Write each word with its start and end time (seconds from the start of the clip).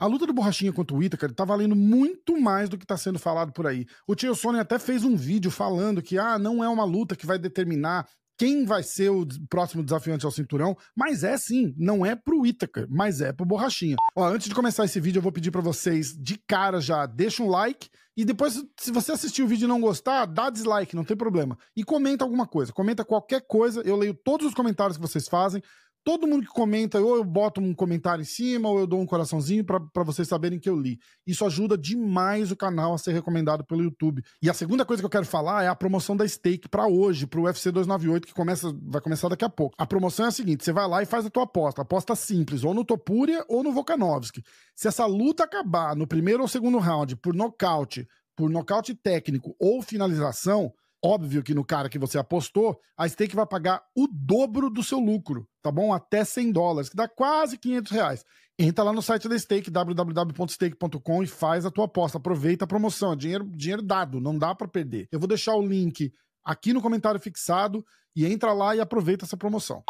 A 0.00 0.06
luta 0.06 0.26
do 0.26 0.32
Borrachinha 0.32 0.72
contra 0.72 0.96
o 0.96 1.02
Itaker 1.02 1.30
tá 1.30 1.44
valendo 1.44 1.76
muito 1.76 2.40
mais 2.40 2.70
do 2.70 2.78
que 2.78 2.86
tá 2.86 2.96
sendo 2.96 3.18
falado 3.18 3.52
por 3.52 3.66
aí. 3.66 3.84
O 4.08 4.14
Tio 4.14 4.34
Sony 4.34 4.58
até 4.58 4.78
fez 4.78 5.04
um 5.04 5.14
vídeo 5.14 5.50
falando 5.50 6.00
que 6.00 6.16
ah, 6.16 6.38
não 6.38 6.64
é 6.64 6.68
uma 6.70 6.84
luta 6.84 7.14
que 7.14 7.26
vai 7.26 7.38
determinar 7.38 8.08
quem 8.38 8.64
vai 8.64 8.82
ser 8.82 9.10
o 9.10 9.26
próximo 9.50 9.84
desafiante 9.84 10.24
ao 10.24 10.32
cinturão, 10.32 10.74
mas 10.96 11.22
é 11.22 11.36
sim, 11.36 11.74
não 11.76 12.06
é 12.06 12.16
pro 12.16 12.46
Itaker, 12.46 12.86
mas 12.88 13.20
é 13.20 13.30
pro 13.30 13.44
Borrachinha. 13.44 13.96
Ó, 14.16 14.26
antes 14.26 14.48
de 14.48 14.54
começar 14.54 14.86
esse 14.86 14.98
vídeo, 14.98 15.18
eu 15.18 15.22
vou 15.22 15.30
pedir 15.30 15.50
para 15.50 15.60
vocês, 15.60 16.16
de 16.16 16.38
cara 16.48 16.80
já, 16.80 17.04
deixa 17.04 17.42
um 17.42 17.50
like 17.50 17.90
e 18.16 18.24
depois, 18.24 18.64
se 18.78 18.90
você 18.90 19.12
assistir 19.12 19.42
o 19.42 19.46
vídeo 19.46 19.66
e 19.66 19.68
não 19.68 19.80
gostar, 19.80 20.24
dá 20.24 20.48
dislike, 20.48 20.96
não 20.96 21.04
tem 21.04 21.16
problema. 21.16 21.58
E 21.76 21.84
comenta 21.84 22.24
alguma 22.24 22.46
coisa, 22.46 22.72
comenta 22.72 23.04
qualquer 23.04 23.42
coisa, 23.46 23.82
eu 23.82 23.96
leio 23.96 24.14
todos 24.14 24.46
os 24.46 24.54
comentários 24.54 24.96
que 24.96 25.02
vocês 25.02 25.28
fazem, 25.28 25.62
todo 26.04 26.26
mundo 26.26 26.46
que 26.46 26.52
comenta, 26.52 27.00
ou 27.00 27.16
eu 27.16 27.24
boto 27.24 27.60
um 27.60 27.74
comentário 27.74 28.22
em 28.22 28.26
cima, 28.26 28.68
ou 28.68 28.78
eu 28.78 28.86
dou 28.86 29.00
um 29.00 29.06
coraçãozinho 29.06 29.64
para 29.64 30.02
vocês 30.02 30.26
saberem 30.26 30.58
que 30.58 30.68
eu 30.68 30.76
li. 30.76 30.98
Isso 31.26 31.44
ajuda 31.44 31.76
demais 31.76 32.50
o 32.50 32.56
canal 32.56 32.94
a 32.94 32.98
ser 32.98 33.12
recomendado 33.12 33.64
pelo 33.64 33.82
YouTube. 33.82 34.22
E 34.42 34.48
a 34.48 34.54
segunda 34.54 34.84
coisa 34.84 35.02
que 35.02 35.06
eu 35.06 35.10
quero 35.10 35.26
falar 35.26 35.64
é 35.64 35.68
a 35.68 35.74
promoção 35.74 36.16
da 36.16 36.26
Stake 36.26 36.68
para 36.68 36.86
hoje, 36.86 37.26
pro 37.26 37.42
UFC 37.42 37.70
298, 37.70 38.26
que 38.26 38.34
começa, 38.34 38.74
vai 38.82 39.00
começar 39.00 39.28
daqui 39.28 39.44
a 39.44 39.50
pouco. 39.50 39.74
A 39.78 39.86
promoção 39.86 40.26
é 40.26 40.28
a 40.28 40.32
seguinte: 40.32 40.64
você 40.64 40.72
vai 40.72 40.88
lá 40.88 41.02
e 41.02 41.06
faz 41.06 41.26
a 41.26 41.30
tua 41.30 41.44
aposta. 41.44 41.82
Aposta 41.82 42.14
simples, 42.14 42.64
ou 42.64 42.74
no 42.74 42.84
Topuria 42.84 43.44
ou 43.48 43.62
no 43.62 43.72
Volkanovski. 43.72 44.42
Se 44.74 44.88
essa 44.88 45.06
luta 45.06 45.44
acabar 45.44 45.94
no 45.94 46.06
primeiro 46.06 46.42
ou 46.42 46.48
segundo 46.48 46.78
round 46.78 47.16
por 47.16 47.34
nocaute, 47.34 48.08
por 48.36 48.48
nocaute 48.48 48.94
técnico 48.94 49.54
ou 49.58 49.82
finalização, 49.82 50.72
Óbvio 51.02 51.42
que 51.42 51.54
no 51.54 51.64
cara 51.64 51.88
que 51.88 51.98
você 51.98 52.18
apostou, 52.18 52.78
a 52.96 53.08
stake 53.08 53.34
vai 53.34 53.46
pagar 53.46 53.82
o 53.96 54.06
dobro 54.06 54.68
do 54.68 54.82
seu 54.82 54.98
lucro, 54.98 55.48
tá 55.62 55.72
bom? 55.72 55.94
Até 55.94 56.24
100 56.24 56.52
dólares, 56.52 56.90
que 56.90 56.96
dá 56.96 57.08
quase 57.08 57.56
500 57.56 57.92
reais. 57.92 58.24
Entra 58.58 58.84
lá 58.84 58.92
no 58.92 59.00
site 59.00 59.26
da 59.26 59.38
Stake, 59.38 59.70
www.stake.com 59.70 61.22
e 61.22 61.26
faz 61.26 61.64
a 61.64 61.70
tua 61.70 61.86
aposta. 61.86 62.18
Aproveita 62.18 62.66
a 62.66 62.68
promoção, 62.68 63.14
é 63.14 63.16
dinheiro, 63.16 63.44
dinheiro 63.46 63.80
dado, 63.80 64.20
não 64.20 64.36
dá 64.36 64.54
para 64.54 64.68
perder. 64.68 65.08
Eu 65.10 65.18
vou 65.18 65.26
deixar 65.26 65.54
o 65.54 65.66
link 65.66 66.12
aqui 66.44 66.74
no 66.74 66.82
comentário 66.82 67.18
fixado 67.18 67.82
e 68.14 68.26
entra 68.26 68.52
lá 68.52 68.76
e 68.76 68.80
aproveita 68.80 69.24
essa 69.24 69.34
promoção. 69.34 69.82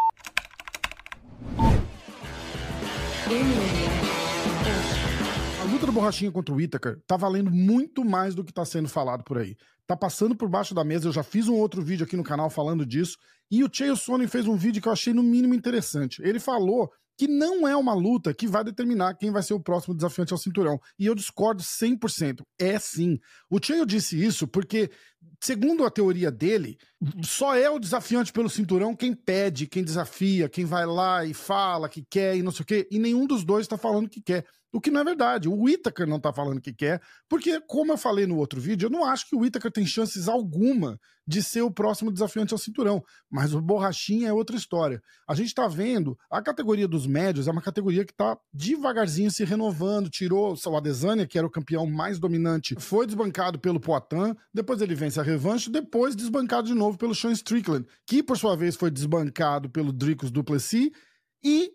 A 5.81 5.83
luta 5.83 5.93
do 5.93 5.99
Borrachinha 5.99 6.31
contra 6.31 6.53
o 6.53 6.61
Itaker 6.61 7.01
tá 7.07 7.17
valendo 7.17 7.49
muito 7.49 8.05
mais 8.05 8.35
do 8.35 8.43
que 8.43 8.53
tá 8.53 8.63
sendo 8.63 8.87
falado 8.87 9.23
por 9.23 9.39
aí 9.39 9.57
tá 9.91 9.97
passando 9.97 10.35
por 10.35 10.47
baixo 10.47 10.73
da 10.73 10.83
mesa. 10.83 11.07
Eu 11.07 11.11
já 11.11 11.23
fiz 11.23 11.49
um 11.49 11.55
outro 11.55 11.81
vídeo 11.81 12.05
aqui 12.05 12.15
no 12.15 12.23
canal 12.23 12.49
falando 12.49 12.85
disso. 12.85 13.17
E 13.49 13.61
o 13.63 13.69
Chael 13.71 13.97
Sonnen 13.97 14.27
fez 14.27 14.47
um 14.47 14.55
vídeo 14.55 14.81
que 14.81 14.87
eu 14.87 14.91
achei 14.93 15.13
no 15.13 15.21
mínimo 15.21 15.53
interessante. 15.53 16.21
Ele 16.23 16.39
falou 16.39 16.89
que 17.17 17.27
não 17.27 17.67
é 17.67 17.75
uma 17.75 17.93
luta 17.93 18.33
que 18.33 18.47
vai 18.47 18.63
determinar 18.63 19.15
quem 19.15 19.31
vai 19.31 19.43
ser 19.43 19.53
o 19.53 19.59
próximo 19.59 19.93
desafiante 19.93 20.31
ao 20.31 20.39
cinturão. 20.39 20.79
E 20.97 21.05
eu 21.05 21.13
discordo 21.13 21.61
100%. 21.61 22.41
É 22.57 22.79
sim. 22.79 23.19
O 23.49 23.59
Chael 23.61 23.85
disse 23.85 24.23
isso 24.23 24.47
porque, 24.47 24.89
segundo 25.41 25.83
a 25.83 25.91
teoria 25.91 26.31
dele, 26.31 26.77
só 27.21 27.53
é 27.53 27.69
o 27.69 27.79
desafiante 27.79 28.31
pelo 28.31 28.49
cinturão 28.49 28.95
quem 28.95 29.13
pede, 29.13 29.67
quem 29.67 29.83
desafia, 29.83 30.47
quem 30.47 30.63
vai 30.63 30.85
lá 30.85 31.25
e 31.25 31.33
fala 31.33 31.89
que 31.89 32.03
quer 32.09 32.37
e 32.37 32.41
não 32.41 32.51
sei 32.51 32.63
o 32.63 32.65
quê. 32.65 32.87
E 32.89 32.97
nenhum 32.97 33.27
dos 33.27 33.43
dois 33.43 33.65
está 33.65 33.77
falando 33.77 34.09
que 34.09 34.21
quer. 34.21 34.45
O 34.71 34.79
que 34.79 34.89
não 34.89 35.01
é 35.01 35.03
verdade. 35.03 35.49
O 35.49 35.63
Whittaker 35.63 36.07
não 36.07 36.19
tá 36.19 36.31
falando 36.31 36.61
que 36.61 36.73
quer, 36.73 37.01
porque, 37.27 37.59
como 37.61 37.91
eu 37.91 37.97
falei 37.97 38.25
no 38.25 38.37
outro 38.37 38.59
vídeo, 38.59 38.85
eu 38.87 38.89
não 38.89 39.03
acho 39.03 39.27
que 39.27 39.35
o 39.35 39.39
Whittaker 39.39 39.71
tem 39.71 39.85
chances 39.85 40.27
alguma 40.27 40.99
de 41.27 41.43
ser 41.43 41.61
o 41.61 41.71
próximo 41.71 42.11
desafiante 42.11 42.53
ao 42.53 42.57
cinturão. 42.57 43.03
Mas 43.29 43.53
o 43.53 43.61
Borrachinha 43.61 44.29
é 44.29 44.33
outra 44.33 44.55
história. 44.55 45.01
A 45.27 45.35
gente 45.35 45.53
tá 45.53 45.67
vendo, 45.67 46.17
a 46.29 46.41
categoria 46.41 46.87
dos 46.87 47.05
médios 47.05 47.47
é 47.47 47.51
uma 47.51 47.61
categoria 47.61 48.05
que 48.05 48.13
tá 48.13 48.37
devagarzinho 48.53 49.29
se 49.29 49.43
renovando. 49.43 50.09
Tirou 50.09 50.55
o 50.55 50.77
Adesanya, 50.77 51.27
que 51.27 51.37
era 51.37 51.47
o 51.47 51.51
campeão 51.51 51.85
mais 51.85 52.19
dominante, 52.19 52.75
foi 52.79 53.05
desbancado 53.05 53.59
pelo 53.59 53.79
Poitin, 53.79 54.35
depois 54.53 54.81
ele 54.81 54.95
vence 54.95 55.19
a 55.19 55.23
revanche, 55.23 55.69
depois 55.69 56.15
desbancado 56.15 56.67
de 56.67 56.73
novo 56.73 56.97
pelo 56.97 57.15
Sean 57.15 57.31
Strickland, 57.31 57.85
que 58.05 58.23
por 58.23 58.37
sua 58.37 58.55
vez 58.55 58.75
foi 58.75 58.89
desbancado 58.89 59.69
pelo 59.69 59.91
Dricus 59.91 60.31
Duplessis 60.31 60.91
e 61.43 61.73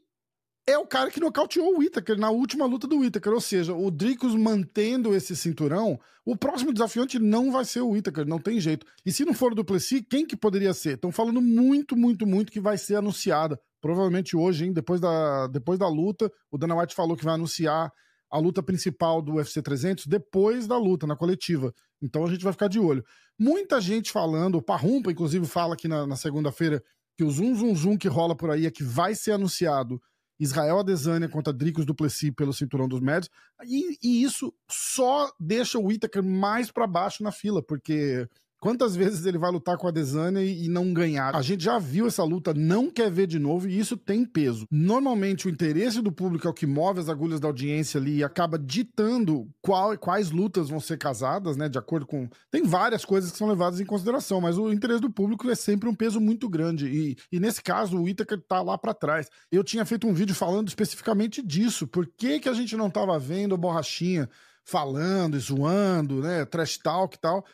é 0.66 0.77
o 0.77 0.87
cara 0.87 1.10
que 1.10 1.21
nocauteou 1.21 1.75
o 1.75 1.78
Whittaker 1.78 2.19
na 2.19 2.28
última 2.31 2.66
luta 2.66 2.88
do 2.88 2.99
Whittaker. 2.99 3.32
Ou 3.32 3.41
seja, 3.41 3.72
o 3.72 3.91
Dricos 3.91 4.34
mantendo 4.34 5.15
esse 5.15 5.37
cinturão, 5.37 5.99
o 6.25 6.37
próximo 6.37 6.72
desafiante 6.72 7.21
não 7.21 7.53
vai 7.53 7.65
ser 7.65 7.81
o 7.82 7.91
Whittaker, 7.91 8.27
não 8.27 8.41
tem 8.41 8.60
jeito. 8.60 8.84
E 9.04 9.12
se 9.12 9.25
não 9.25 9.32
for 9.32 9.53
o 9.53 9.54
Duplessis, 9.54 10.03
quem 10.10 10.27
que 10.27 10.37
poderia 10.37 10.75
ser? 10.75 10.94
Estão 10.94 11.12
falando 11.12 11.41
muito, 11.41 11.97
muito, 11.97 12.27
muito 12.27 12.50
que 12.50 12.60
vai 12.60 12.77
ser 12.77 12.97
anunciada. 12.97 13.60
Provavelmente 13.81 14.37
hoje, 14.37 14.65
hein, 14.65 14.72
depois 14.72 15.00
da, 15.00 15.47
depois 15.47 15.78
da 15.78 15.88
luta, 15.88 16.31
o 16.50 16.59
Dana 16.59 16.75
White 16.75 16.97
falou 16.97 17.16
que 17.16 17.25
vai 17.25 17.34
anunciar 17.34 17.93
a 18.28 18.38
luta 18.38 18.60
principal 18.60 19.22
do 19.22 19.34
UFC 19.34 19.62
300 19.62 20.06
depois 20.06 20.66
da 20.66 20.77
luta, 20.77 21.06
na 21.06 21.15
coletiva. 21.15 21.72
Então 22.03 22.25
a 22.25 22.28
gente 22.28 22.43
vai 22.43 22.53
ficar 22.53 22.66
de 22.66 22.81
olho. 22.81 23.04
Muita 23.38 23.81
gente 23.81 24.10
falando, 24.10 24.56
o 24.56 24.62
Parrumpa, 24.62 25.12
inclusive, 25.12 25.47
fala 25.47 25.75
aqui 25.75 25.87
na, 25.87 26.04
na 26.09 26.16
segunda-feira 26.16 26.83
que 27.16 27.22
o 27.22 27.31
zoom, 27.31 27.54
zoom, 27.54 27.75
zoom 27.77 27.97
que 27.97 28.09
rola 28.09 28.37
por 28.37 28.50
aí 28.50 28.66
é 28.66 28.71
que 28.71 28.83
vai 28.83 29.15
ser 29.15 29.33
anunciado 29.33 30.00
Israel 30.39 30.79
Adesanya 30.79 31.29
contra 31.29 31.53
Dricos 31.53 31.87
Duplessis 31.87 32.31
pelo 32.31 32.53
cinturão 32.53 32.89
dos 32.89 33.01
médios. 33.01 33.31
E, 33.65 33.99
e, 34.03 34.23
isso 34.23 34.53
só 34.69 35.33
deixa 35.41 35.79
o 35.79 35.87
Whittaker 35.87 36.23
mais 36.23 36.71
para 36.71 36.87
baixo 36.87 37.23
na 37.23 37.33
fila, 37.33 37.63
porque 37.63 38.29
Quantas 38.66 38.97
vezes 38.97 39.25
ele 39.25 39.38
vai 39.38 39.53
lutar 39.53 39.78
com 39.78 39.87
a 39.87 39.93
Desânia 39.93 40.43
e 40.43 40.66
não 40.66 40.93
ganhar? 40.93 41.37
A 41.37 41.41
gente 41.41 41.62
já 41.62 41.78
viu 41.78 42.09
essa 42.09 42.25
luta, 42.25 42.53
não 42.53 42.91
quer 42.91 43.09
ver 43.09 43.28
de 43.28 43.38
novo 43.38 43.69
e 43.69 43.78
isso 43.78 43.97
tem 43.97 44.25
peso. 44.25 44.66
Normalmente 44.72 45.47
o 45.47 45.49
interesse 45.49 46.03
do 46.03 46.10
público 46.10 46.49
é 46.49 46.50
o 46.50 46.53
que 46.53 46.66
move 46.66 46.99
as 46.99 47.09
agulhas 47.09 47.38
da 47.38 47.47
audiência 47.47 48.00
ali 48.00 48.16
e 48.16 48.25
acaba 48.25 48.59
ditando 48.59 49.49
qual, 49.62 49.97
quais 49.97 50.32
lutas 50.32 50.69
vão 50.69 50.81
ser 50.81 50.99
casadas, 50.99 51.56
né? 51.56 51.69
De 51.69 51.78
acordo 51.78 52.09
com. 52.09 52.28
Tem 52.50 52.65
várias 52.65 53.04
coisas 53.04 53.31
que 53.31 53.38
são 53.38 53.47
levadas 53.47 53.78
em 53.78 53.87
consideração, 53.87 54.41
mas 54.41 54.59
o 54.59 54.72
interesse 54.72 55.00
do 55.00 55.12
público 55.12 55.48
é 55.48 55.54
sempre 55.54 55.88
um 55.88 55.94
peso 55.94 56.21
muito 56.21 56.48
grande. 56.48 56.88
E, 56.88 57.16
e 57.31 57.38
nesse 57.38 57.62
caso, 57.62 57.97
o 57.97 58.09
Itaker 58.09 58.43
tá 58.48 58.62
lá 58.62 58.77
para 58.77 58.93
trás. 58.93 59.28
Eu 59.48 59.62
tinha 59.62 59.84
feito 59.84 60.09
um 60.09 60.12
vídeo 60.12 60.34
falando 60.34 60.66
especificamente 60.66 61.41
disso. 61.41 61.87
Por 61.87 62.04
que, 62.04 62.41
que 62.41 62.48
a 62.48 62.53
gente 62.53 62.77
não 62.77 62.91
tava 62.91 63.16
vendo 63.16 63.54
a 63.54 63.59
borrachinha 63.59 64.28
falando, 64.65 65.38
zoando, 65.38 66.21
né? 66.21 66.44
Trash 66.44 66.78
talk 66.78 67.15
e 67.16 67.21
tal 67.21 67.45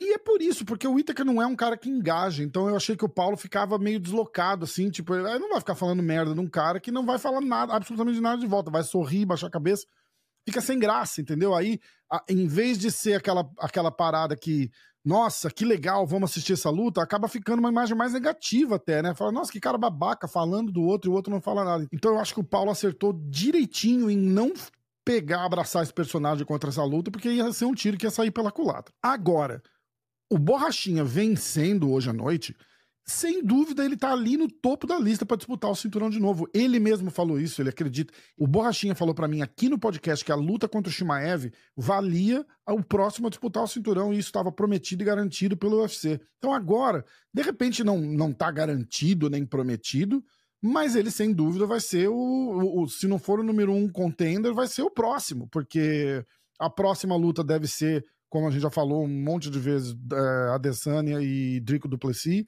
e 0.00 0.14
é 0.14 0.18
por 0.18 0.40
isso, 0.40 0.64
porque 0.64 0.86
o 0.86 0.98
Itaker 0.98 1.24
não 1.24 1.42
é 1.42 1.46
um 1.46 1.56
cara 1.56 1.76
que 1.76 1.88
engaja. 1.88 2.42
Então 2.44 2.68
eu 2.68 2.76
achei 2.76 2.96
que 2.96 3.04
o 3.04 3.08
Paulo 3.08 3.36
ficava 3.36 3.78
meio 3.78 3.98
deslocado, 3.98 4.64
assim, 4.64 4.90
tipo, 4.90 5.14
ele 5.14 5.38
não 5.40 5.50
vai 5.50 5.58
ficar 5.58 5.74
falando 5.74 6.02
merda 6.02 6.32
de 6.32 6.40
um 6.40 6.46
cara 6.46 6.78
que 6.78 6.92
não 6.92 7.04
vai 7.04 7.18
falar 7.18 7.40
nada, 7.40 7.74
absolutamente 7.74 8.20
nada 8.20 8.40
de 8.40 8.46
volta, 8.46 8.70
vai 8.70 8.84
sorrir, 8.84 9.26
baixar 9.26 9.48
a 9.48 9.50
cabeça. 9.50 9.86
Fica 10.46 10.60
sem 10.60 10.78
graça, 10.78 11.20
entendeu? 11.20 11.54
Aí, 11.54 11.80
a, 12.10 12.22
em 12.28 12.46
vez 12.46 12.78
de 12.78 12.92
ser 12.92 13.14
aquela, 13.14 13.50
aquela 13.58 13.90
parada 13.90 14.36
que, 14.36 14.70
nossa, 15.04 15.50
que 15.50 15.64
legal, 15.64 16.06
vamos 16.06 16.30
assistir 16.30 16.52
essa 16.52 16.70
luta, 16.70 17.02
acaba 17.02 17.26
ficando 17.26 17.58
uma 17.58 17.68
imagem 17.68 17.96
mais 17.96 18.12
negativa 18.12 18.76
até, 18.76 19.02
né? 19.02 19.14
Fala, 19.16 19.32
nossa, 19.32 19.50
que 19.50 19.58
cara 19.58 19.76
babaca 19.76 20.28
falando 20.28 20.70
do 20.70 20.82
outro 20.82 21.10
e 21.10 21.12
o 21.12 21.14
outro 21.14 21.32
não 21.32 21.40
fala 21.40 21.64
nada. 21.64 21.88
Então 21.92 22.12
eu 22.12 22.20
acho 22.20 22.34
que 22.34 22.40
o 22.40 22.44
Paulo 22.44 22.70
acertou 22.70 23.12
direitinho 23.28 24.08
em 24.08 24.16
não 24.16 24.52
pegar, 25.04 25.44
abraçar 25.44 25.82
esse 25.82 25.92
personagem 25.92 26.46
contra 26.46 26.70
essa 26.70 26.84
luta, 26.84 27.10
porque 27.10 27.30
ia 27.30 27.50
ser 27.52 27.64
um 27.64 27.74
tiro 27.74 27.96
que 27.96 28.06
ia 28.06 28.10
sair 28.10 28.30
pela 28.30 28.52
culatra. 28.52 28.94
Agora, 29.02 29.62
o 30.30 30.38
Borrachinha 30.38 31.04
vencendo 31.04 31.90
hoje 31.90 32.10
à 32.10 32.12
noite 32.12 32.54
sem 33.08 33.42
dúvida 33.42 33.82
ele 33.82 33.96
tá 33.96 34.12
ali 34.12 34.36
no 34.36 34.50
topo 34.50 34.86
da 34.86 34.98
lista 34.98 35.24
para 35.24 35.38
disputar 35.38 35.70
o 35.70 35.74
cinturão 35.74 36.10
de 36.10 36.20
novo. 36.20 36.46
Ele 36.52 36.78
mesmo 36.78 37.10
falou 37.10 37.40
isso, 37.40 37.62
ele 37.62 37.70
acredita. 37.70 38.12
O 38.36 38.46
Borrachinha 38.46 38.94
falou 38.94 39.14
para 39.14 39.26
mim 39.26 39.40
aqui 39.40 39.66
no 39.66 39.78
podcast 39.78 40.22
que 40.22 40.30
a 40.30 40.34
luta 40.36 40.68
contra 40.68 40.90
o 40.90 40.92
Shimaev 40.92 41.50
valia 41.74 42.44
o 42.68 42.82
próximo 42.82 43.26
a 43.26 43.30
disputar 43.30 43.64
o 43.64 43.66
cinturão 43.66 44.12
e 44.12 44.18
isso 44.18 44.28
estava 44.28 44.52
prometido 44.52 45.02
e 45.02 45.06
garantido 45.06 45.56
pelo 45.56 45.80
UFC. 45.80 46.20
Então 46.36 46.52
agora, 46.52 47.02
de 47.32 47.40
repente 47.40 47.82
não 47.82 47.98
não 47.98 48.30
tá 48.30 48.50
garantido 48.50 49.30
nem 49.30 49.46
prometido, 49.46 50.22
mas 50.60 50.94
ele 50.94 51.10
sem 51.10 51.32
dúvida 51.32 51.64
vai 51.64 51.80
ser 51.80 52.08
o, 52.08 52.14
o, 52.14 52.82
o 52.82 52.88
se 52.90 53.08
não 53.08 53.18
for 53.18 53.40
o 53.40 53.44
número 53.44 53.72
um 53.72 53.88
contender, 53.88 54.52
vai 54.52 54.66
ser 54.66 54.82
o 54.82 54.90
próximo, 54.90 55.48
porque 55.50 56.22
a 56.60 56.68
próxima 56.68 57.16
luta 57.16 57.42
deve 57.42 57.66
ser, 57.66 58.04
como 58.28 58.46
a 58.46 58.50
gente 58.50 58.62
já 58.62 58.70
falou 58.70 59.04
um 59.04 59.08
monte 59.08 59.50
de 59.50 59.58
vezes, 59.58 59.96
é, 60.12 60.54
Adesanya 60.54 61.20
e 61.20 61.60
Drico 61.60 61.88
Duplessis 61.88 62.44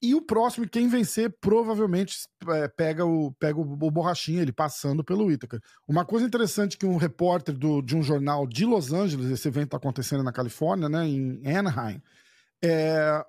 e 0.00 0.14
o 0.14 0.22
próximo, 0.22 0.68
quem 0.68 0.86
vencer, 0.88 1.34
provavelmente 1.40 2.16
é, 2.50 2.68
pega, 2.68 3.04
o, 3.04 3.32
pega 3.32 3.58
o, 3.58 3.62
o 3.62 3.90
Borrachinha, 3.90 4.42
ele 4.42 4.52
passando 4.52 5.02
pelo 5.02 5.30
Ítaca. 5.30 5.60
Uma 5.88 6.04
coisa 6.04 6.24
interessante 6.24 6.78
que 6.78 6.86
um 6.86 6.96
repórter 6.96 7.56
do, 7.56 7.82
de 7.82 7.96
um 7.96 8.02
jornal 8.02 8.46
de 8.46 8.64
Los 8.64 8.92
Angeles, 8.92 9.28
esse 9.28 9.48
evento 9.48 9.66
está 9.66 9.76
acontecendo 9.76 10.22
na 10.22 10.32
Califórnia, 10.32 10.88
né, 10.88 11.04
em 11.04 11.56
Anaheim, 11.56 12.00
é, 12.62 13.24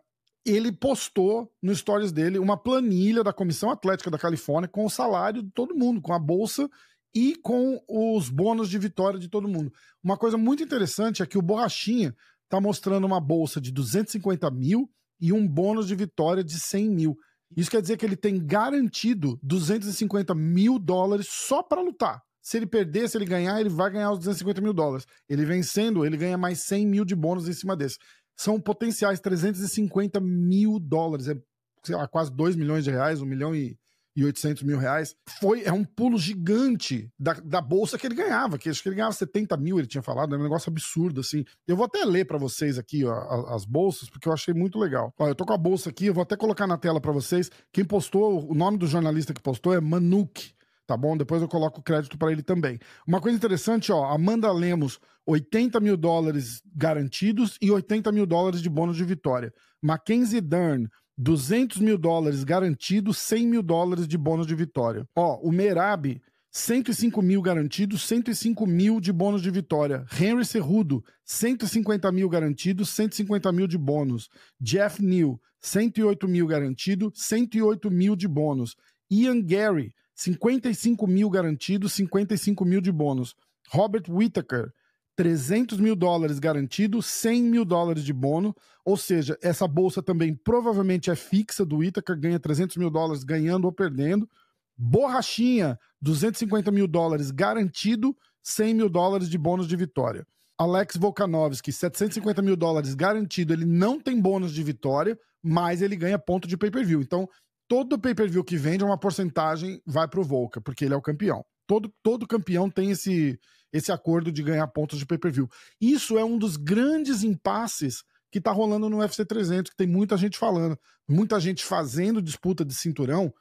ele 0.46 0.72
postou 0.72 1.52
no 1.62 1.76
stories 1.76 2.12
dele 2.12 2.38
uma 2.38 2.56
planilha 2.56 3.24
da 3.24 3.34
Comissão 3.34 3.72
Atlética 3.72 4.12
da 4.12 4.20
Califórnia 4.20 4.70
com 4.70 4.86
o 4.86 4.90
salário 4.90 5.42
de 5.42 5.50
todo 5.52 5.76
mundo, 5.76 6.00
com 6.00 6.14
a 6.14 6.20
bolsa 6.20 6.70
e 7.14 7.36
com 7.36 7.82
os 7.88 8.30
bônus 8.30 8.70
de 8.70 8.78
vitória 8.78 9.20
de 9.20 9.30
todo 9.30 9.48
mundo. 9.48 9.72
Uma 10.04 10.18
coisa 10.18 10.38
muito 10.38 10.64
interessante 10.64 11.22
é 11.22 11.26
que 11.26 11.38
o 11.38 11.42
Borrachinha 11.42 12.16
está 12.44 12.60
mostrando 12.60 13.06
uma 13.06 13.20
bolsa 13.20 13.60
de 13.62 13.72
250 13.72 14.50
mil 14.52 14.90
e 15.20 15.34
um 15.34 15.48
bônus 15.48 15.88
de 15.88 15.96
vitória 15.96 16.44
de 16.44 16.60
100 16.60 16.90
mil. 16.90 17.18
Isso 17.56 17.72
quer 17.72 17.82
dizer 17.82 17.98
que 17.98 18.06
ele 18.06 18.16
tem 18.16 18.44
garantido 18.46 19.40
250 19.42 20.36
mil 20.36 20.78
dólares 20.78 21.28
só 21.30 21.64
para 21.64 21.82
lutar. 21.82 22.22
Se 22.42 22.58
ele 22.58 22.68
perder, 22.68 23.10
se 23.10 23.18
ele 23.18 23.26
ganhar, 23.26 23.60
ele 23.60 23.70
vai 23.70 23.92
ganhar 23.92 24.12
os 24.12 24.20
250 24.20 24.62
mil 24.62 24.74
dólares. 24.74 25.06
Ele 25.28 25.46
vencendo, 25.46 26.06
ele 26.06 26.18
ganha 26.18 26.38
mais 26.38 26.62
100 26.62 26.88
mil 26.88 27.06
de 27.06 27.16
bônus 27.16 27.48
em 27.48 27.54
cima 27.54 27.76
desse. 27.76 27.98
São 28.38 28.60
potenciais 28.60 29.20
350 29.20 30.20
mil 30.20 30.80
dólares. 30.80 31.28
É, 31.28 31.36
sei 31.84 31.96
lá, 31.96 32.08
quase 32.08 32.32
2 32.32 32.56
milhões 32.56 32.84
de 32.84 32.92
reais, 32.92 33.22
1 33.22 33.26
milhão 33.26 33.56
e 33.56 33.78
e 34.20 34.26
800 34.26 34.64
mil 34.64 34.78
reais. 34.78 35.16
Foi, 35.40 35.64
é 35.64 35.72
um 35.72 35.86
pulo 35.86 36.18
gigante 36.18 37.10
da, 37.18 37.34
da 37.34 37.62
bolsa 37.62 37.98
que 37.98 38.06
ele 38.06 38.16
ganhava, 38.16 38.58
que 38.58 38.70
acho 38.70 38.84
que 38.84 38.90
ele 38.90 38.98
ganhava 38.98 39.14
70 39.14 39.56
mil, 39.56 39.80
ele 39.80 39.88
tinha 39.88 40.02
falado, 40.02 40.36
é 40.36 40.38
um 40.38 40.44
negócio 40.44 40.70
absurdo, 40.70 41.22
assim. 41.22 41.46
Eu 41.66 41.78
vou 41.78 41.86
até 41.86 42.04
ler 42.04 42.26
para 42.26 42.38
vocês 42.38 42.78
aqui 42.78 43.06
ó, 43.06 43.56
as 43.56 43.64
bolsas, 43.64 44.10
porque 44.10 44.28
eu 44.28 44.34
achei 44.34 44.54
muito 44.54 44.78
legal. 44.78 45.14
Olha, 45.18 45.32
eu 45.32 45.36
tô 45.36 45.46
com 45.46 45.54
a 45.54 45.58
bolsa 45.58 45.90
aqui, 45.90 46.08
eu 46.08 46.14
vou 46.14 46.24
até 46.24 46.36
colocar 46.36 46.68
na 46.68 46.78
tela 46.78 47.00
para 47.00 47.14
vocês. 47.14 47.50
Quem 47.72 47.86
postou, 47.86 48.52
o 48.52 48.54
nome 48.54 48.78
do 48.78 48.88
jornalista 48.88 49.34
que 49.34 49.42
postou 49.42 49.74
é 49.74 49.80
Manuk 49.80 50.54
tá 50.86 50.98
bom? 50.98 51.16
Depois 51.16 51.40
eu 51.40 51.48
coloco 51.48 51.82
o 51.82 51.84
crédito 51.84 52.18
para 52.18 52.32
ele 52.32 52.42
também. 52.42 52.80
Uma 53.06 53.22
coisa 53.22 53.38
interessante, 53.38 53.92
ó, 53.92 54.06
Amanda 54.06 54.52
Lemos, 54.52 55.00
80 55.24 55.80
mil 55.80 55.96
dólares 55.96 56.64
garantidos 56.76 57.60
e 57.62 57.70
80 57.70 58.12
mil 58.12 58.26
dólares 58.26 58.60
de 58.60 58.72
bônus 58.72 58.98
de 58.98 59.04
vitória. 59.04 59.54
Mackenzie 59.80 60.42
Dern, 60.42 60.90
200 61.20 61.82
mil 61.82 61.98
dólares 61.98 62.46
garantido, 62.46 63.14
100 63.14 63.46
mil 63.46 63.62
dólares 63.62 64.08
de 64.08 64.18
bônus 64.18 64.48
de 64.48 64.56
vitória. 64.56 65.06
Ó, 65.14 65.38
o 65.44 65.52
Merab, 65.52 66.20
105 66.50 67.22
mil 67.22 67.42
garantido, 67.42 67.98
105 67.98 68.66
mil 68.66 69.02
de 69.02 69.12
bônus 69.12 69.42
de 69.42 69.52
vitória. 69.52 70.06
Henry 70.18 70.46
Cerrudo, 70.46 71.04
150 71.26 72.10
mil 72.14 72.30
garantido, 72.30 72.86
150 72.86 73.52
mil 73.52 73.68
de 73.68 73.78
bônus. 73.78 74.30
Jeff 74.62 75.04
New, 75.04 75.38
108 75.60 76.26
mil 76.26 76.48
garantido, 76.48 77.12
108 77.14 77.92
mil 77.92 78.16
de 78.16 78.28
bônus. 78.28 78.78
Ian 79.12 79.42
Gary, 79.42 79.94
55 80.16 81.06
mil 81.06 81.30
garantido, 81.30 81.90
55 81.90 82.64
mil 82.64 82.80
de 82.80 82.94
bônus. 82.94 83.36
Robert 83.72 84.10
Whittaker, 84.10 84.72
300 85.20 85.78
mil 85.82 85.98
dólares 85.98 86.40
garantido, 86.40 87.02
100 87.02 87.44
mil 87.44 87.66
dólares 87.66 88.06
de 88.06 88.14
bônus, 88.14 88.54
ou 88.86 88.96
seja, 88.96 89.38
essa 89.42 89.68
bolsa 89.68 90.02
também 90.02 90.34
provavelmente 90.34 91.12
é 91.12 91.16
fixa 91.16 91.66
do 91.66 91.84
Itaca, 91.84 92.16
ganha 92.16 92.40
300 92.40 92.78
mil 92.78 92.90
dólares 92.90 93.26
ganhando 93.26 93.66
ou 93.66 93.72
perdendo. 93.74 94.30
Borrachinha, 94.78 95.78
250 96.02 96.72
mil 96.72 96.88
dólares 96.88 97.32
garantido, 97.32 98.16
100 98.42 98.74
mil 98.74 98.90
dólares 98.90 99.30
de 99.30 99.38
bônus 99.38 99.68
de 99.68 99.76
vitória. 99.76 100.26
Alex 100.58 100.96
Volkanovski, 100.96 101.74
750 101.74 102.42
mil 102.42 102.56
dólares 102.56 102.96
garantido, 102.96 103.52
ele 103.52 103.66
não 103.66 104.00
tem 104.00 104.22
bônus 104.22 104.54
de 104.54 104.64
vitória, 104.64 105.20
mas 105.44 105.82
ele 105.82 105.98
ganha 105.98 106.18
ponto 106.18 106.48
de 106.48 106.56
pay-per-view. 106.56 107.02
Então, 107.02 107.28
todo 107.70 108.00
pay-per-view 108.00 108.44
que 108.44 108.58
vende, 108.58 108.84
uma 108.84 108.98
porcentagem 108.98 109.80
vai 109.86 110.08
para 110.08 110.20
o 110.20 110.24
Volca, 110.24 110.60
porque 110.60 110.84
ele 110.84 110.96
é 110.96 110.98
o 110.98 111.02
campeão. 111.02 111.46
Todo, 111.68 111.94
todo 112.02 112.28
campeão 112.28 112.68
tem 112.68 112.90
esse, 112.90 113.40
esse 113.72 113.92
acordo 113.92 114.32
de 114.32 114.42
ganhar 114.42 114.68
pontos 114.68 114.98
de 114.98 115.06
pay-per-view. 115.06 115.48
Isso 115.80 116.18
é 116.18 116.26
um 116.26 116.38
dos 116.38 116.58
grandes 116.58 117.24
impasses 117.24 118.04
que 118.32 118.42
tá 118.42 118.52
rolando 118.52 118.90
no 118.90 118.98
UFC 118.98 119.24
300, 119.24 119.70
que 119.70 119.78
tem 119.78 119.88
muita 119.88 120.18
gente 120.18 120.38
falando, 120.38 120.78
muita 121.08 121.40
gente 121.40 121.64
fazendo 121.64 122.22
disputa 122.22 122.66
de 122.66 122.74
cinturão, 122.74 123.32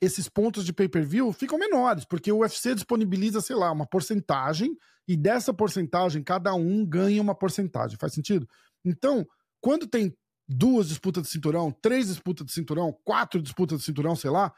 esses 0.00 0.28
pontos 0.28 0.64
de 0.64 0.72
pay-per-view 0.72 1.32
ficam 1.32 1.58
menores, 1.58 2.04
porque 2.04 2.30
o 2.30 2.40
UFC 2.40 2.74
disponibiliza, 2.74 3.40
sei 3.40 3.56
lá, 3.56 3.70
uma 3.70 3.86
porcentagem 3.86 4.76
e 5.08 5.16
dessa 5.16 5.54
porcentagem 5.54 6.22
cada 6.22 6.52
um 6.54 6.84
ganha 6.84 7.22
uma 7.22 7.34
porcentagem. 7.34 7.96
Faz 7.98 8.12
sentido? 8.12 8.48
Então, 8.84 9.24
quando 9.60 9.86
tem 9.86 10.14
duas 10.48 10.88
disputas 10.88 11.24
de 11.24 11.30
cinturão, 11.30 11.70
três 11.70 12.08
disputas 12.08 12.46
de 12.46 12.52
cinturão, 12.52 12.92
quatro 13.04 13.40
disputas 13.42 13.80
de 13.80 13.84
cinturão, 13.84 14.14
sei 14.14 14.30
lá, 14.30 14.52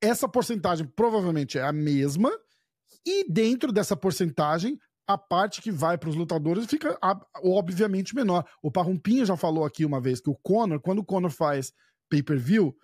essa 0.00 0.28
porcentagem 0.28 0.86
provavelmente 0.86 1.58
é 1.58 1.62
a 1.62 1.72
mesma 1.72 2.30
e 3.06 3.30
dentro 3.30 3.72
dessa 3.72 3.96
porcentagem, 3.96 4.78
a 5.06 5.18
parte 5.18 5.60
que 5.60 5.70
vai 5.70 5.98
para 5.98 6.08
os 6.08 6.16
lutadores 6.16 6.66
fica 6.66 6.98
obviamente 7.42 8.14
menor. 8.14 8.44
O 8.62 8.70
Parrumpinha 8.70 9.24
já 9.24 9.36
falou 9.36 9.64
aqui 9.64 9.84
uma 9.84 10.00
vez 10.00 10.20
que 10.20 10.30
o 10.30 10.36
Conor, 10.42 10.80
quando 10.80 11.00
o 11.00 11.04
Conor 11.04 11.30
faz 11.30 11.72
pay-per-view, 12.08 12.74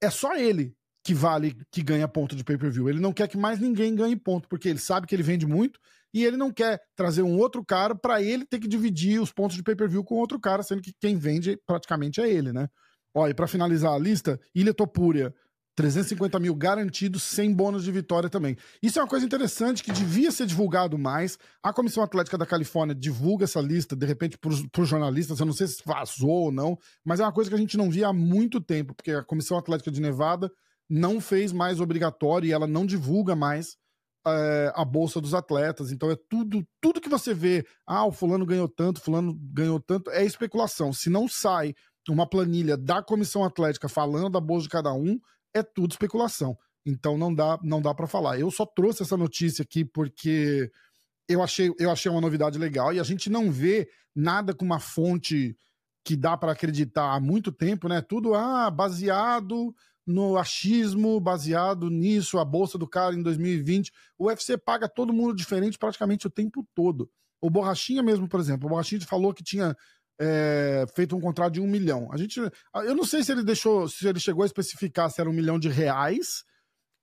é 0.00 0.10
só 0.10 0.36
ele 0.36 0.76
que 1.04 1.14
vale, 1.14 1.56
que 1.70 1.82
ganha 1.82 2.08
ponto 2.08 2.34
de 2.34 2.44
pay-per-view. 2.44 2.88
Ele 2.88 3.00
não 3.00 3.12
quer 3.12 3.28
que 3.28 3.36
mais 3.36 3.60
ninguém 3.60 3.94
ganhe 3.94 4.16
ponto, 4.16 4.48
porque 4.48 4.68
ele 4.68 4.78
sabe 4.78 5.06
que 5.06 5.14
ele 5.14 5.22
vende 5.22 5.46
muito 5.46 5.80
e 6.16 6.24
ele 6.24 6.38
não 6.38 6.50
quer 6.50 6.80
trazer 6.96 7.20
um 7.20 7.36
outro 7.38 7.62
cara 7.62 7.94
para 7.94 8.22
ele 8.22 8.46
ter 8.46 8.58
que 8.58 8.66
dividir 8.66 9.20
os 9.20 9.30
pontos 9.30 9.54
de 9.54 9.62
pay-per-view 9.62 10.02
com 10.02 10.14
outro 10.14 10.40
cara, 10.40 10.62
sendo 10.62 10.80
que 10.80 10.94
quem 10.98 11.18
vende 11.18 11.58
praticamente 11.66 12.22
é 12.22 12.30
ele, 12.30 12.54
né? 12.54 12.68
Ó, 13.14 13.28
e 13.28 13.34
para 13.34 13.46
finalizar 13.46 13.92
a 13.92 13.98
lista, 13.98 14.40
Ilha 14.54 14.72
Topúria 14.72 15.34
350 15.74 16.40
mil 16.40 16.54
garantidos, 16.54 17.22
sem 17.22 17.52
bônus 17.52 17.84
de 17.84 17.92
vitória 17.92 18.30
também. 18.30 18.56
Isso 18.82 18.98
é 18.98 19.02
uma 19.02 19.08
coisa 19.08 19.26
interessante 19.26 19.84
que 19.84 19.92
devia 19.92 20.32
ser 20.32 20.46
divulgado 20.46 20.96
mais. 20.96 21.38
A 21.62 21.70
Comissão 21.70 22.02
Atlética 22.02 22.38
da 22.38 22.46
Califórnia 22.46 22.94
divulga 22.94 23.44
essa 23.44 23.60
lista, 23.60 23.94
de 23.94 24.06
repente, 24.06 24.38
para 24.38 24.50
os 24.82 24.88
jornalistas. 24.88 25.38
Eu 25.38 25.44
não 25.44 25.52
sei 25.52 25.66
se 25.66 25.82
vazou 25.84 26.30
ou 26.30 26.50
não, 26.50 26.78
mas 27.04 27.20
é 27.20 27.24
uma 27.24 27.32
coisa 27.32 27.50
que 27.50 27.56
a 27.56 27.60
gente 27.60 27.76
não 27.76 27.90
via 27.90 28.08
há 28.08 28.12
muito 28.14 28.58
tempo, 28.58 28.94
porque 28.94 29.10
a 29.10 29.22
Comissão 29.22 29.58
Atlética 29.58 29.90
de 29.90 30.00
Nevada 30.00 30.50
não 30.88 31.20
fez 31.20 31.52
mais 31.52 31.78
obrigatório 31.78 32.48
e 32.48 32.52
ela 32.52 32.66
não 32.66 32.86
divulga 32.86 33.36
mais 33.36 33.76
é, 34.26 34.72
a 34.74 34.84
bolsa 34.84 35.20
dos 35.20 35.34
atletas. 35.34 35.92
Então 35.92 36.10
é 36.10 36.16
tudo, 36.28 36.66
tudo 36.80 37.00
que 37.00 37.08
você 37.08 37.32
vê. 37.32 37.64
Ah, 37.86 38.04
o 38.04 38.12
fulano 38.12 38.44
ganhou 38.44 38.68
tanto, 38.68 39.00
fulano 39.00 39.34
ganhou 39.52 39.80
tanto, 39.80 40.10
é 40.10 40.24
especulação. 40.24 40.92
Se 40.92 41.08
não 41.08 41.28
sai 41.28 41.74
uma 42.08 42.28
planilha 42.28 42.76
da 42.76 43.02
Comissão 43.02 43.44
Atlética 43.44 43.88
falando 43.88 44.30
da 44.30 44.40
bolsa 44.40 44.64
de 44.64 44.68
cada 44.68 44.92
um, 44.92 45.18
é 45.54 45.62
tudo 45.62 45.92
especulação. 45.92 46.56
Então 46.84 47.18
não 47.18 47.34
dá, 47.34 47.58
não 47.62 47.80
dá 47.80 47.94
para 47.94 48.06
falar. 48.06 48.38
Eu 48.38 48.50
só 48.50 48.64
trouxe 48.64 49.02
essa 49.02 49.16
notícia 49.16 49.62
aqui 49.62 49.84
porque 49.84 50.70
eu 51.28 51.42
achei, 51.42 51.72
eu 51.78 51.90
achei 51.90 52.10
uma 52.10 52.20
novidade 52.20 52.58
legal 52.58 52.92
e 52.92 53.00
a 53.00 53.02
gente 53.02 53.28
não 53.28 53.50
vê 53.50 53.88
nada 54.14 54.54
com 54.54 54.64
uma 54.64 54.78
fonte 54.78 55.56
que 56.04 56.16
dá 56.16 56.36
para 56.36 56.52
acreditar 56.52 57.14
há 57.14 57.20
muito 57.20 57.50
tempo, 57.50 57.88
né? 57.88 58.00
Tudo 58.00 58.34
ah, 58.34 58.70
baseado 58.70 59.74
no 60.06 60.38
achismo, 60.38 61.18
baseado 61.18 61.90
nisso, 61.90 62.38
a 62.38 62.44
bolsa 62.44 62.78
do 62.78 62.86
cara 62.86 63.14
em 63.14 63.22
2020. 63.22 63.90
O 64.16 64.26
UFC 64.26 64.56
paga 64.56 64.88
todo 64.88 65.12
mundo 65.12 65.34
diferente 65.34 65.78
praticamente 65.78 66.26
o 66.26 66.30
tempo 66.30 66.66
todo. 66.74 67.10
O 67.40 67.50
Borrachinha 67.50 68.02
mesmo, 68.02 68.28
por 68.28 68.38
exemplo, 68.38 68.66
o 68.66 68.70
Borrachinha 68.70 69.00
falou 69.02 69.34
que 69.34 69.42
tinha 69.42 69.76
é, 70.18 70.86
feito 70.94 71.16
um 71.16 71.20
contrato 71.20 71.54
de 71.54 71.60
um 71.60 71.66
milhão. 71.66 72.08
A 72.12 72.16
gente, 72.16 72.40
eu 72.40 72.94
não 72.94 73.04
sei 73.04 73.24
se 73.24 73.32
ele 73.32 73.42
deixou, 73.42 73.88
se 73.88 74.06
ele 74.06 74.20
chegou 74.20 74.42
a 74.42 74.46
especificar 74.46 75.10
se 75.10 75.20
era 75.20 75.28
um 75.28 75.32
milhão 75.32 75.58
de 75.58 75.68
reais 75.68 76.44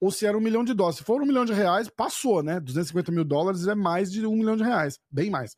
ou 0.01 0.11
se 0.11 0.25
era 0.25 0.37
um 0.37 0.41
milhão 0.41 0.63
de 0.63 0.73
dólares. 0.73 0.97
Se 0.97 1.03
for 1.03 1.21
um 1.21 1.25
milhão 1.25 1.45
de 1.45 1.53
reais, 1.53 1.89
passou, 1.89 2.41
né? 2.41 2.59
250 2.59 3.11
mil 3.11 3.23
dólares 3.23 3.67
é 3.67 3.75
mais 3.75 4.11
de 4.11 4.25
um 4.25 4.35
milhão 4.35 4.55
de 4.55 4.63
reais, 4.63 4.99
bem 5.11 5.29
mais. 5.29 5.55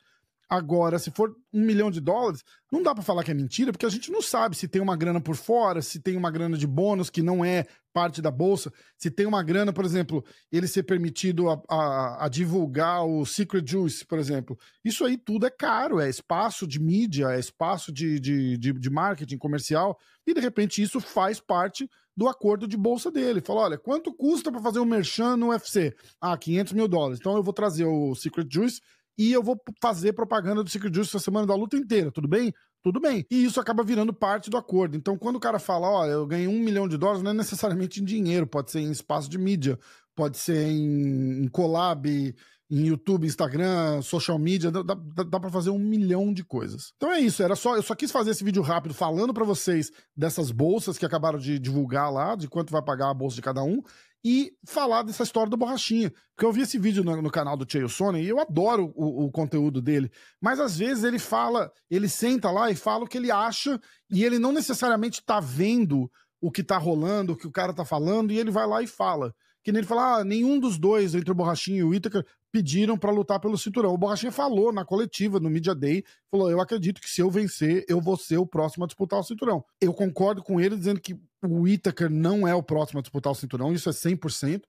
Agora, 0.49 0.99
se 0.99 1.09
for 1.09 1.35
um 1.51 1.61
milhão 1.61 1.89
de 1.89 1.99
dólares, 1.99 2.43
não 2.71 2.83
dá 2.83 2.93
para 2.93 3.03
falar 3.03 3.23
que 3.23 3.31
é 3.31 3.33
mentira, 3.33 3.71
porque 3.71 3.85
a 3.85 3.89
gente 3.89 4.11
não 4.11 4.21
sabe 4.21 4.55
se 4.55 4.67
tem 4.67 4.81
uma 4.81 4.95
grana 4.95 5.19
por 5.19 5.35
fora, 5.35 5.81
se 5.81 5.99
tem 5.99 6.15
uma 6.15 6.29
grana 6.29 6.57
de 6.57 6.67
bônus 6.67 7.09
que 7.09 7.21
não 7.21 7.43
é 7.43 7.65
parte 7.91 8.21
da 8.21 8.29
bolsa, 8.29 8.71
se 8.97 9.09
tem 9.09 9.25
uma 9.25 9.41
grana, 9.41 9.71
por 9.71 9.85
exemplo, 9.85 10.23
ele 10.51 10.67
ser 10.67 10.83
permitido 10.83 11.49
a, 11.49 11.61
a, 11.69 12.25
a 12.25 12.29
divulgar 12.29 13.05
o 13.05 13.25
Secret 13.25 13.63
Juice, 13.65 14.05
por 14.05 14.19
exemplo. 14.19 14.59
Isso 14.83 15.05
aí 15.05 15.17
tudo 15.17 15.45
é 15.45 15.49
caro, 15.49 15.99
é 15.99 16.09
espaço 16.09 16.67
de 16.67 16.79
mídia, 16.79 17.31
é 17.31 17.39
espaço 17.39 17.91
de, 17.93 18.19
de, 18.19 18.57
de, 18.57 18.73
de 18.73 18.89
marketing 18.89 19.37
comercial, 19.37 19.97
e 20.27 20.33
de 20.33 20.41
repente 20.41 20.81
isso 20.81 20.99
faz 20.99 21.39
parte 21.39 21.89
do 22.15 22.27
acordo 22.27 22.67
de 22.67 22.77
bolsa 22.77 23.09
dele. 23.09 23.41
Fala, 23.41 23.61
olha, 23.61 23.77
quanto 23.77 24.13
custa 24.13 24.51
para 24.51 24.61
fazer 24.61 24.79
um 24.79 24.85
merchan 24.85 25.37
no 25.37 25.49
UFC? 25.49 25.95
Ah, 26.19 26.37
500 26.37 26.73
mil 26.73 26.87
dólares. 26.87 27.19
Então 27.19 27.35
eu 27.35 27.43
vou 27.43 27.53
trazer 27.53 27.85
o 27.85 28.13
Secret 28.13 28.47
Juice 28.49 28.81
e 29.17 29.31
eu 29.31 29.41
vou 29.41 29.59
fazer 29.81 30.13
propaganda 30.13 30.63
do 30.63 30.69
Secret 30.69 30.93
Juice 30.93 31.09
essa 31.09 31.23
semana 31.23 31.47
da 31.47 31.55
luta 31.55 31.77
inteira, 31.77 32.11
tudo 32.11 32.27
bem? 32.27 32.53
Tudo 32.83 32.99
bem. 32.99 33.25
E 33.31 33.45
isso 33.45 33.59
acaba 33.59 33.83
virando 33.83 34.13
parte 34.13 34.49
do 34.49 34.57
acordo. 34.57 34.95
Então, 34.95 35.17
quando 35.17 35.37
o 35.37 35.39
cara 35.39 35.57
fala, 35.57 35.89
ó, 35.89 36.05
eu 36.05 36.27
ganhei 36.27 36.47
um 36.47 36.59
milhão 36.59 36.87
de 36.87 36.97
dólares, 36.97 37.23
não 37.23 37.31
é 37.31 37.33
necessariamente 37.33 37.99
em 38.01 38.05
dinheiro, 38.05 38.45
pode 38.45 38.69
ser 38.69 38.79
em 38.79 38.91
espaço 38.91 39.27
de 39.27 39.39
mídia, 39.39 39.79
pode 40.15 40.37
ser 40.37 40.67
em, 40.67 41.45
em 41.45 41.47
collab, 41.47 42.35
em 42.69 42.87
YouTube, 42.87 43.27
Instagram, 43.27 44.01
social 44.01 44.39
media, 44.39 44.71
dá, 44.71 44.81
dá, 44.81 44.95
dá 45.23 45.39
para 45.39 45.49
fazer 45.49 45.69
um 45.69 45.79
milhão 45.79 46.33
de 46.33 46.43
coisas. 46.43 46.93
Então 46.97 47.11
é 47.11 47.19
isso, 47.19 47.43
era 47.43 47.55
só, 47.55 47.75
eu 47.75 47.83
só 47.83 47.93
quis 47.93 48.11
fazer 48.11 48.31
esse 48.31 48.43
vídeo 48.43 48.61
rápido 48.61 48.93
falando 48.93 49.33
para 49.33 49.45
vocês 49.45 49.91
dessas 50.15 50.51
bolsas 50.51 50.97
que 50.97 51.05
acabaram 51.05 51.37
de 51.37 51.59
divulgar 51.59 52.11
lá, 52.11 52.35
de 52.35 52.47
quanto 52.47 52.71
vai 52.71 52.81
pagar 52.81 53.09
a 53.09 53.13
bolsa 53.13 53.35
de 53.35 53.41
cada 53.41 53.63
um, 53.63 53.81
e 54.27 54.51
falar 54.65 55.03
dessa 55.03 55.21
história 55.21 55.51
do 55.51 55.55
Borrachinha. 55.55 56.11
Porque 56.35 56.45
eu 56.47 56.51
vi 56.51 56.61
esse 56.61 56.79
vídeo 56.79 57.03
no, 57.03 57.21
no 57.21 57.29
canal 57.29 57.55
do 57.55 57.71
Cheio 57.71 57.87
Sony 57.87 58.23
e 58.23 58.27
eu 58.27 58.39
adoro 58.39 58.91
o, 58.95 59.25
o, 59.25 59.31
conteúdo 59.31 59.79
dele. 59.79 60.11
Mas 60.41 60.59
às 60.59 60.75
vezes 60.79 61.03
ele 61.03 61.19
fala, 61.19 61.71
ele 61.91 62.09
senta 62.09 62.49
lá 62.49 62.71
e 62.71 62.75
fala 62.75 63.03
o 63.03 63.07
que 63.07 63.19
ele 63.19 63.29
acha 63.29 63.79
e 64.09 64.25
ele 64.25 64.39
não 64.39 64.51
necessariamente 64.51 65.23
tá 65.23 65.39
vendo 65.39 66.11
o 66.41 66.51
que 66.51 66.63
tá 66.63 66.75
rolando, 66.75 67.33
o 67.33 67.37
que 67.37 67.45
o 67.45 67.51
cara 67.51 67.71
tá 67.71 67.85
falando, 67.85 68.31
e 68.31 68.39
ele 68.39 68.49
vai 68.49 68.65
lá 68.65 68.81
e 68.81 68.87
fala. 68.87 69.31
Que 69.63 69.71
nem 69.71 69.79
ele 69.79 69.87
fala, 69.87 70.17
ah, 70.17 70.23
nenhum 70.23 70.59
dos 70.59 70.79
dois, 70.79 71.13
entre 71.13 71.31
o 71.31 71.35
Borrachinha 71.35 71.79
e 71.79 71.83
o 71.83 71.93
Itaker, 71.93 72.25
pediram 72.55 72.97
para 72.97 73.11
lutar 73.11 73.37
pelo 73.37 73.57
cinturão. 73.57 73.93
O 73.93 73.97
Borrachinha 73.97 74.31
falou 74.31 74.71
na 74.71 74.85
coletiva, 74.85 75.41
no 75.41 75.49
Media 75.49 75.75
Day, 75.75 76.05
falou: 76.31 76.49
Eu 76.49 76.61
acredito 76.61 77.01
que 77.01 77.09
se 77.09 77.19
eu 77.19 77.29
vencer, 77.29 77.83
eu 77.89 77.99
vou 77.99 78.15
ser 78.15 78.37
o 78.37 78.47
próximo 78.47 78.85
a 78.85 78.87
disputar 78.87 79.19
o 79.19 79.23
cinturão. 79.23 79.61
Eu 79.81 79.93
concordo 79.93 80.41
com 80.41 80.57
ele 80.57 80.77
dizendo 80.77 81.01
que 81.01 81.19
o 81.43 81.67
Itaker 81.67 82.09
não 82.09 82.47
é 82.47 82.55
o 82.55 82.63
próximo 82.63 82.99
a 82.99 83.01
disputar 83.01 83.33
o 83.33 83.35
cinturão, 83.35 83.73
isso 83.73 83.89
é 83.89 83.91
100%. 83.91 84.61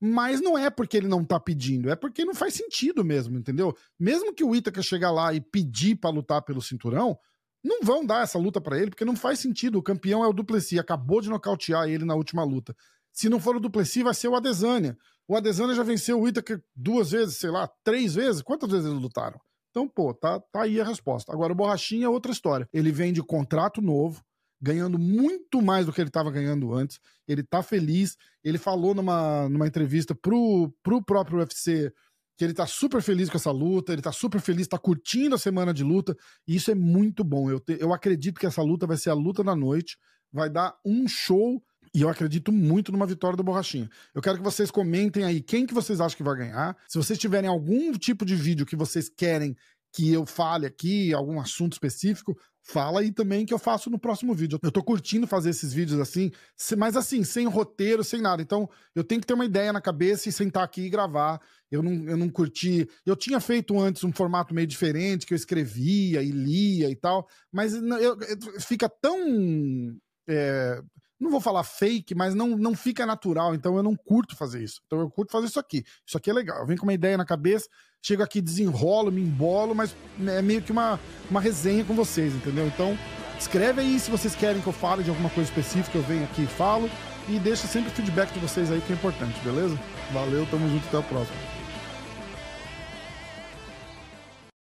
Mas 0.00 0.40
não 0.40 0.56
é 0.56 0.70
porque 0.70 0.96
ele 0.96 1.06
não 1.06 1.22
tá 1.22 1.38
pedindo, 1.38 1.90
é 1.90 1.94
porque 1.94 2.24
não 2.24 2.34
faz 2.34 2.54
sentido 2.54 3.04
mesmo, 3.04 3.38
entendeu? 3.38 3.76
Mesmo 4.00 4.32
que 4.32 4.42
o 4.42 4.54
Itaker 4.54 4.82
chegar 4.82 5.10
lá 5.10 5.34
e 5.34 5.40
pedir 5.40 5.96
para 5.96 6.08
lutar 6.08 6.40
pelo 6.42 6.62
cinturão, 6.62 7.18
não 7.62 7.82
vão 7.82 8.06
dar 8.06 8.22
essa 8.22 8.38
luta 8.38 8.58
para 8.58 8.78
ele, 8.78 8.88
porque 8.88 9.04
não 9.04 9.16
faz 9.16 9.38
sentido. 9.38 9.78
O 9.78 9.82
campeão 9.82 10.24
é 10.24 10.26
o 10.26 10.32
Duplessis, 10.32 10.78
acabou 10.78 11.20
de 11.20 11.28
nocautear 11.28 11.88
ele 11.88 12.06
na 12.06 12.14
última 12.14 12.42
luta. 12.42 12.74
Se 13.12 13.28
não 13.28 13.38
for 13.38 13.54
o 13.54 13.60
Duplessis, 13.60 14.02
vai 14.02 14.14
ser 14.14 14.28
o 14.28 14.34
Adesanya. 14.34 14.96
O 15.26 15.36
Adesanya 15.36 15.74
já 15.74 15.82
venceu 15.82 16.20
o 16.20 16.28
Itaker 16.28 16.62
duas 16.74 17.10
vezes, 17.10 17.38
sei 17.38 17.50
lá, 17.50 17.68
três 17.82 18.14
vezes. 18.14 18.42
Quantas 18.42 18.70
vezes 18.70 18.86
eles 18.86 19.00
lutaram? 19.00 19.40
Então, 19.70 19.88
pô, 19.88 20.14
tá, 20.14 20.38
tá 20.38 20.62
aí 20.62 20.80
a 20.80 20.84
resposta. 20.84 21.32
Agora, 21.32 21.52
o 21.52 21.56
Borrachinha 21.56 22.06
é 22.06 22.08
outra 22.08 22.30
história. 22.30 22.68
Ele 22.72 22.92
vem 22.92 23.12
de 23.12 23.22
contrato 23.22 23.82
novo, 23.82 24.22
ganhando 24.60 24.98
muito 24.98 25.60
mais 25.60 25.86
do 25.86 25.92
que 25.92 26.00
ele 26.00 26.08
estava 26.08 26.30
ganhando 26.30 26.72
antes. 26.72 27.00
Ele 27.26 27.42
tá 27.42 27.62
feliz. 27.62 28.16
Ele 28.42 28.58
falou 28.58 28.94
numa, 28.94 29.48
numa 29.48 29.66
entrevista 29.66 30.14
pro, 30.14 30.72
pro 30.82 31.02
próprio 31.02 31.38
UFC 31.38 31.92
que 32.36 32.44
ele 32.44 32.54
tá 32.54 32.66
super 32.66 33.00
feliz 33.00 33.30
com 33.30 33.36
essa 33.36 33.50
luta, 33.50 33.92
ele 33.92 34.02
tá 34.02 34.12
super 34.12 34.40
feliz, 34.40 34.66
tá 34.66 34.78
curtindo 34.78 35.34
a 35.34 35.38
semana 35.38 35.72
de 35.72 35.84
luta, 35.84 36.16
e 36.46 36.56
isso 36.56 36.70
é 36.70 36.74
muito 36.74 37.22
bom. 37.22 37.48
Eu, 37.50 37.60
te, 37.60 37.76
eu 37.80 37.92
acredito 37.92 38.40
que 38.40 38.46
essa 38.46 38.62
luta 38.62 38.86
vai 38.86 38.96
ser 38.96 39.10
a 39.10 39.14
luta 39.14 39.44
da 39.44 39.54
noite, 39.54 39.96
vai 40.32 40.50
dar 40.50 40.76
um 40.84 41.06
show, 41.06 41.62
e 41.94 42.02
eu 42.02 42.08
acredito 42.08 42.50
muito 42.50 42.90
numa 42.90 43.06
vitória 43.06 43.36
do 43.36 43.44
Borrachinha. 43.44 43.88
Eu 44.12 44.20
quero 44.20 44.38
que 44.38 44.42
vocês 44.42 44.70
comentem 44.70 45.24
aí 45.24 45.40
quem 45.40 45.64
que 45.64 45.72
vocês 45.72 46.00
acham 46.00 46.16
que 46.16 46.24
vai 46.24 46.36
ganhar. 46.36 46.76
Se 46.88 46.98
vocês 46.98 47.18
tiverem 47.18 47.48
algum 47.48 47.92
tipo 47.92 48.24
de 48.24 48.34
vídeo 48.34 48.66
que 48.66 48.74
vocês 48.74 49.08
querem 49.08 49.56
que 49.92 50.12
eu 50.12 50.26
fale 50.26 50.66
aqui, 50.66 51.14
algum 51.14 51.38
assunto 51.40 51.74
específico, 51.74 52.36
fala 52.64 52.98
aí 52.98 53.12
também 53.12 53.46
que 53.46 53.54
eu 53.54 53.60
faço 53.60 53.88
no 53.88 53.98
próximo 53.98 54.34
vídeo. 54.34 54.58
Eu 54.60 54.72
tô 54.72 54.82
curtindo 54.82 55.24
fazer 55.24 55.50
esses 55.50 55.72
vídeos 55.72 56.00
assim, 56.00 56.32
mas 56.76 56.96
assim, 56.96 57.22
sem 57.22 57.46
roteiro, 57.46 58.02
sem 58.02 58.20
nada. 58.20 58.42
Então, 58.42 58.68
eu 58.92 59.04
tenho 59.04 59.20
que 59.20 59.26
ter 59.26 59.34
uma 59.34 59.44
ideia 59.44 59.72
na 59.72 59.80
cabeça 59.80 60.28
e 60.28 60.32
sentar 60.32 60.64
aqui 60.64 60.82
e 60.82 60.90
gravar. 60.90 61.40
Eu 61.70 61.80
não, 61.80 61.92
eu 62.08 62.16
não 62.16 62.28
curti. 62.28 62.88
Eu 63.06 63.14
tinha 63.14 63.38
feito 63.38 63.78
antes 63.78 64.02
um 64.02 64.12
formato 64.12 64.52
meio 64.52 64.66
diferente, 64.66 65.26
que 65.26 65.32
eu 65.32 65.36
escrevia 65.36 66.22
e 66.22 66.30
lia 66.32 66.90
e 66.90 66.96
tal, 66.96 67.28
mas 67.52 67.74
eu, 67.74 67.98
eu, 67.98 68.60
fica 68.60 68.88
tão. 68.88 69.96
É, 70.26 70.82
não 71.24 71.30
vou 71.30 71.40
falar 71.40 71.64
fake, 71.64 72.14
mas 72.14 72.34
não, 72.34 72.56
não 72.56 72.74
fica 72.76 73.04
natural, 73.04 73.54
então 73.54 73.76
eu 73.76 73.82
não 73.82 73.96
curto 73.96 74.36
fazer 74.36 74.62
isso. 74.62 74.80
Então 74.86 75.00
eu 75.00 75.10
curto 75.10 75.32
fazer 75.32 75.46
isso 75.46 75.58
aqui. 75.58 75.84
Isso 76.06 76.16
aqui 76.16 76.30
é 76.30 76.32
legal. 76.32 76.60
Eu 76.60 76.66
venho 76.66 76.78
com 76.78 76.86
uma 76.86 76.92
ideia 76.92 77.16
na 77.16 77.24
cabeça, 77.24 77.68
chego 78.00 78.22
aqui, 78.22 78.40
desenrolo, 78.40 79.10
me 79.10 79.22
embolo, 79.22 79.74
mas 79.74 79.96
é 80.26 80.42
meio 80.42 80.62
que 80.62 80.70
uma, 80.70 81.00
uma 81.28 81.40
resenha 81.40 81.84
com 81.84 81.94
vocês, 81.94 82.34
entendeu? 82.34 82.66
Então, 82.66 82.96
escreve 83.38 83.80
aí 83.80 83.98
se 83.98 84.10
vocês 84.10 84.34
querem 84.34 84.60
que 84.60 84.68
eu 84.68 84.72
fale 84.72 85.02
de 85.02 85.10
alguma 85.10 85.30
coisa 85.30 85.48
específica, 85.48 85.98
eu 85.98 86.02
venho 86.02 86.24
aqui 86.24 86.42
e 86.42 86.46
falo. 86.46 86.88
E 87.26 87.38
deixa 87.38 87.66
sempre 87.66 87.90
o 87.90 87.94
feedback 87.94 88.30
de 88.32 88.38
vocês 88.38 88.70
aí 88.70 88.80
que 88.82 88.92
é 88.92 88.96
importante, 88.96 89.40
beleza? 89.40 89.78
Valeu, 90.12 90.46
tamo 90.50 90.68
junto, 90.68 90.86
até 90.86 90.98
o 90.98 91.02
próximo. 91.02 91.63